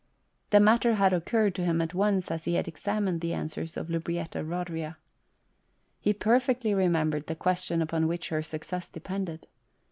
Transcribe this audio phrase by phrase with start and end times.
[0.49, 3.87] The matter had occurred to him at once as he had examined the answers of
[3.91, 4.97] Lubrietta Rodria.
[5.99, 9.45] He perfectly remembered the question upon which her success depended.